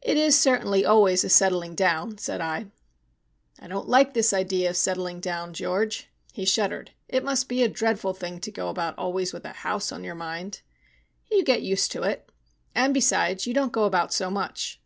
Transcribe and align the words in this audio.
"It 0.00 0.16
is 0.16 0.38
certainly 0.38 0.84
always 0.86 1.24
a 1.24 1.28
settling 1.28 1.74
down," 1.74 2.18
said 2.18 2.40
I. 2.40 2.66
"I 3.58 3.66
don't 3.66 3.88
like 3.88 4.14
this 4.14 4.32
idea 4.32 4.70
of 4.70 4.76
settling 4.76 5.18
down, 5.18 5.54
George." 5.54 6.06
He 6.32 6.44
shuddered. 6.44 6.92
"It 7.08 7.24
must 7.24 7.48
be 7.48 7.64
a 7.64 7.68
dreadful 7.68 8.14
thing 8.14 8.38
to 8.38 8.52
go 8.52 8.68
about 8.68 8.96
always 8.96 9.32
with 9.32 9.44
a 9.44 9.52
house 9.54 9.90
on 9.90 10.04
your 10.04 10.14
mind." 10.14 10.60
"You 11.32 11.42
get 11.42 11.62
used 11.62 11.90
to 11.90 12.04
it. 12.04 12.30
And, 12.76 12.94
besides, 12.94 13.44
you 13.44 13.52
don't 13.52 13.72
go 13.72 13.86
about 13.86 14.12
so 14.12 14.30
much." 14.30 14.80